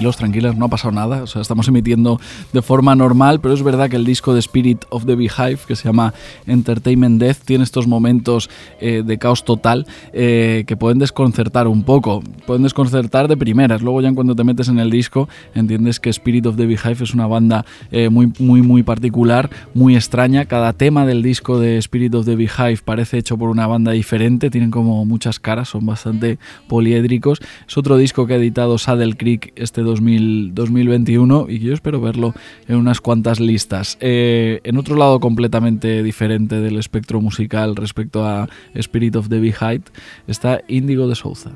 [0.04, 2.20] Tranquilos, tranquilas, no ha pasado nada, o sea, estamos emitiendo
[2.52, 5.76] de forma normal, pero es verdad que el disco de Spirit of the Beehive, que
[5.76, 6.12] se llama
[6.46, 8.50] Entertainment Death, tiene estos momentos
[8.80, 14.00] eh, de caos total eh, que pueden desconcertar un poco, pueden desconcertar de primeras, luego
[14.00, 17.26] ya cuando te metes en el disco entiendes que Spirit of the Beehive es una
[17.26, 22.26] banda eh, muy, muy, muy particular, muy extraña, cada tema del disco de Spirit of
[22.26, 26.38] the Beehive parece hecho por una banda diferente, tienen como muchas caras, son bastante
[26.68, 32.34] poliédricos, es otro disco que ha editado Saddle Creek este 2021 y yo espero verlo
[32.68, 33.96] en unas cuantas listas.
[34.00, 39.84] en otro lado completamente diferente del espectro musical respecto a Spirit of the Beehive
[40.26, 41.50] está Indigo de Souza.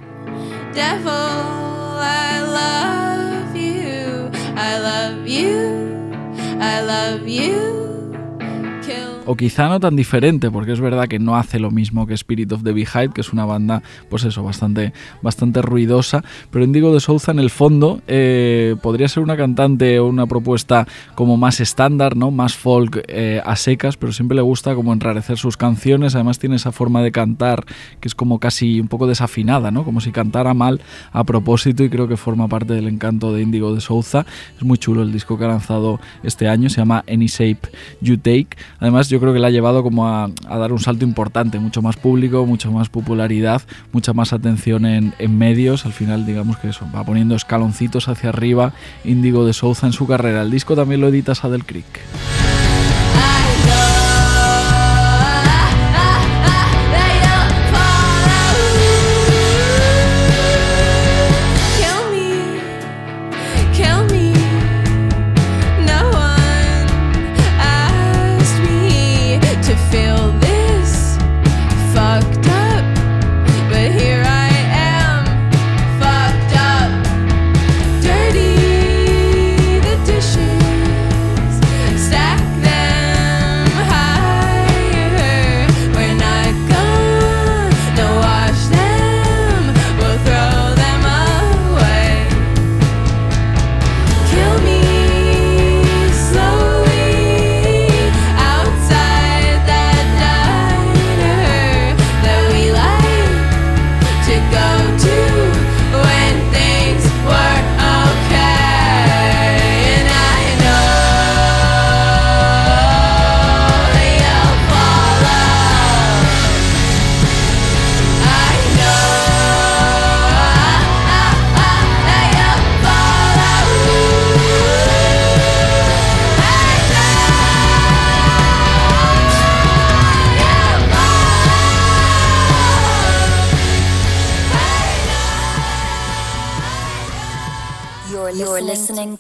[9.29, 12.51] O quizá no tan diferente, porque es verdad que no hace lo mismo que Spirit
[12.51, 17.01] of the Beehive, que es una banda, pues eso, bastante, bastante ruidosa, pero Indigo de
[17.01, 22.17] Souza en el fondo eh, podría ser una cantante o una propuesta como más estándar,
[22.17, 22.31] ¿no?
[22.31, 26.57] Más folk eh, a secas, pero siempre le gusta como enrarecer sus canciones, además tiene
[26.57, 27.67] esa forma de cantar
[28.01, 29.85] que es como casi un poco desafinada, ¿no?
[29.85, 30.81] Como si cantara mal
[31.13, 34.25] a propósito y creo que forma parte del encanto de Indigo de Souza.
[34.57, 37.69] Es muy chulo el disco que ha lanzado este año, se llama Any Shape
[38.01, 38.57] You Take.
[38.81, 41.97] Además yo creo que le ha llevado como a, dar un salto importante, mucho más
[41.97, 43.63] público, mucho más popularidad,
[43.93, 45.87] mucha más atención en, medios.
[45.87, 48.73] Al final, digamos que eso, va poniendo escaloncitos hacia arriba
[49.05, 50.43] Índigo de Souza en su carrera.
[50.43, 51.87] El disco también lo edita Saddle Creek.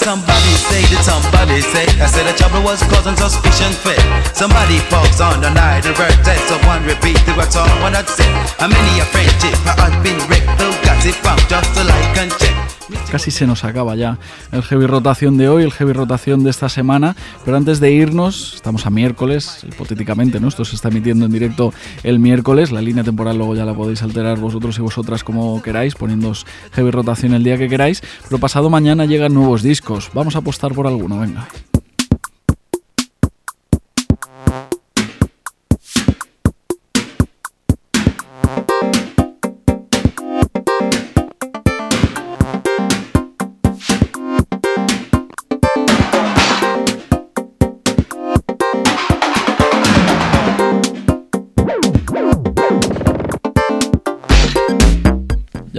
[0.00, 1.84] Somebody say that somebody say.
[2.00, 4.00] I said the trouble was causing suspicion fit
[4.32, 8.28] Somebody falls on the night and birthday Someone repeat the what's all one I'd say
[8.56, 11.36] How many a friendship I had been wrecked Though got it from?
[11.44, 12.61] Just to like and check
[13.10, 14.18] Casi se nos acaba ya
[14.52, 18.54] el heavy rotación de hoy, el heavy rotación de esta semana, pero antes de irnos,
[18.54, 20.48] estamos a miércoles, hipotéticamente, ¿no?
[20.48, 21.72] Esto se está emitiendo en directo
[22.02, 25.94] el miércoles, la línea temporal luego ya la podéis alterar vosotros y vosotras como queráis,
[25.94, 30.38] poniéndos heavy rotación el día que queráis, pero pasado mañana llegan nuevos discos, vamos a
[30.38, 31.48] apostar por alguno, venga.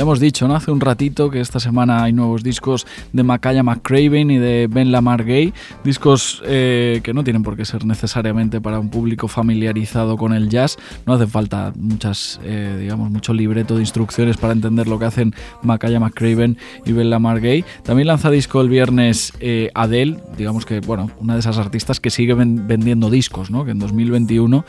[0.04, 0.56] Hemos dicho, ¿no?
[0.56, 4.92] Hace un ratito que esta semana hay nuevos discos de Makaya McCraven y de Ben
[4.92, 10.18] Lamar Gay, discos eh, que no tienen por qué ser necesariamente para un público familiarizado
[10.18, 14.88] con el jazz, no hace falta muchas, eh, digamos, mucho libreto de instrucciones para entender
[14.88, 17.64] lo que hacen Makaya McCraven y Ben Lamar Gay.
[17.84, 22.10] También lanza disco el viernes eh, Adele, digamos que, bueno, una de esas artistas que
[22.10, 23.64] sigue vendiendo discos, ¿no?
[23.64, 24.66] Que en 2021,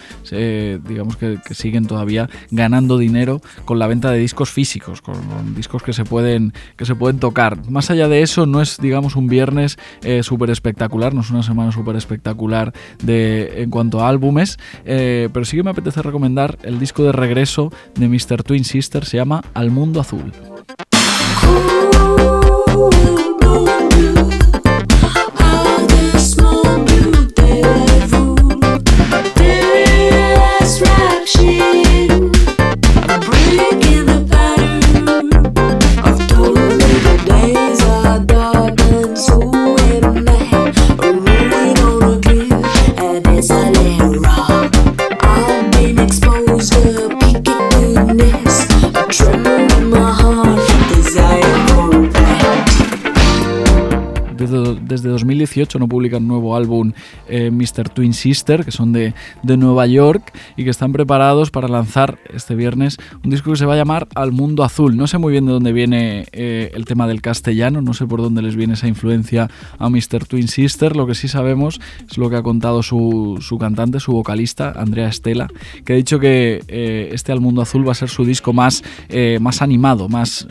[0.86, 5.23] digamos que, que siguen todavía ganando dinero con la venta de discos físicos, con
[5.54, 7.58] discos que se pueden que se pueden tocar.
[7.70, 11.42] Más allá de eso, no es digamos un viernes eh, súper espectacular, no es una
[11.42, 12.72] semana súper espectacular
[13.02, 17.12] de en cuanto a álbumes, eh, pero sí que me apetece recomendar el disco de
[17.12, 18.42] regreso de Mr.
[18.42, 20.32] Twin Sister, se llama Al Mundo Azul.
[54.62, 56.92] Desde 2018 no publican nuevo álbum
[57.28, 57.88] eh, Mr.
[57.88, 62.54] Twin Sister, que son de, de, Nueva York y que están preparados para lanzar este
[62.54, 64.96] viernes un disco que se va a llamar Al Mundo Azul.
[64.96, 68.20] No sé muy bien de dónde viene eh, el tema del castellano, no sé por
[68.20, 70.26] dónde les viene esa influencia a Mr.
[70.26, 70.96] Twin Sister.
[70.96, 75.08] Lo que sí sabemos es lo que ha contado su, su cantante, su vocalista, Andrea
[75.08, 75.48] Estela,
[75.84, 78.82] que ha dicho que eh, este Al Mundo Azul va a ser su disco más,
[79.40, 80.46] más animado, más,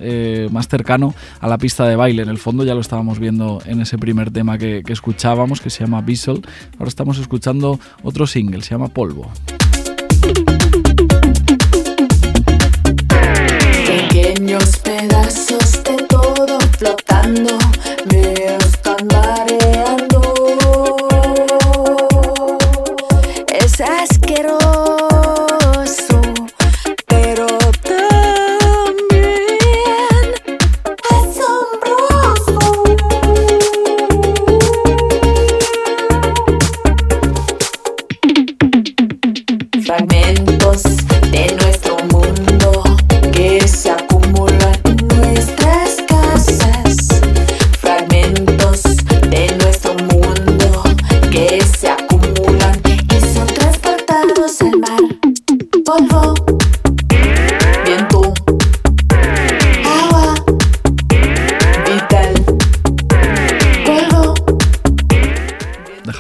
[0.52, 2.24] más cercano a la pista de baile.
[2.24, 5.84] En el fondo ya lo estábamos viendo en ese primer tema que, escuchábamos, que se
[5.84, 6.42] llama Bissell.
[6.78, 9.32] Ahora estamos escuchando otro single, se llama Polvo.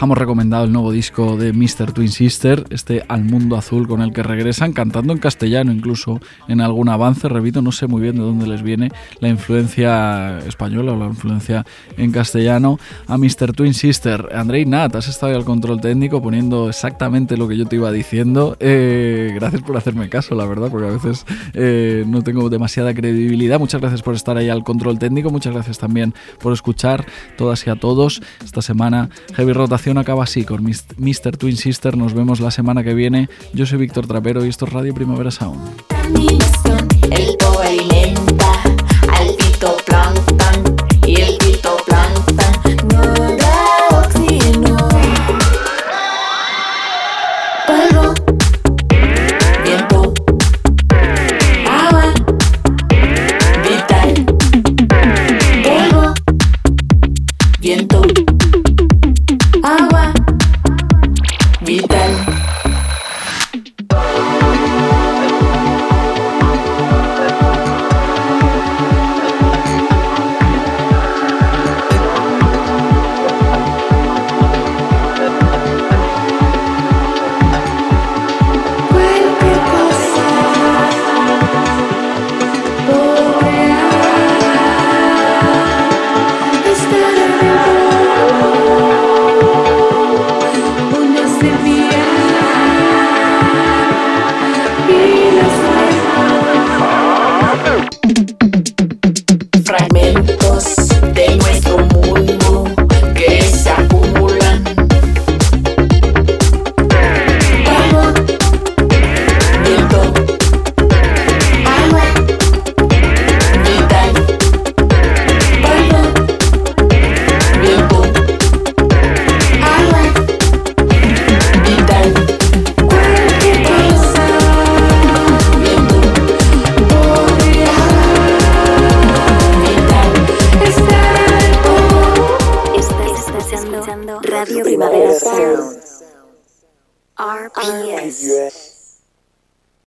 [0.03, 1.93] Dejamos recomendado el nuevo disco de Mr.
[1.93, 6.59] Twin Sister, este Al Mundo Azul, con el que regresan cantando en castellano, incluso en
[6.59, 7.29] algún avance.
[7.29, 8.91] Repito, no sé muy bien de dónde les viene
[9.21, 13.53] la influencia española o la influencia en castellano a Mr.
[13.53, 14.27] Twin Sister.
[14.35, 17.89] Andrei Nat, has estado ahí al control técnico poniendo exactamente lo que yo te iba
[17.89, 18.57] diciendo.
[18.59, 23.57] Eh, gracias por hacerme caso, la verdad, porque a veces eh, no tengo demasiada credibilidad.
[23.57, 25.29] Muchas gracias por estar ahí al control técnico.
[25.29, 27.05] Muchas gracias también por escuchar
[27.37, 28.21] todas y a todos.
[28.43, 31.37] Esta semana Heavy Rotación acaba así con Mr.
[31.37, 31.97] Twin Sister.
[31.97, 33.29] Nos vemos la semana que viene.
[33.53, 35.61] Yo soy Víctor Trapero y esto es Radio Primavera Sound.